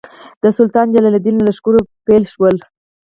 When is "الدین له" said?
1.17-1.45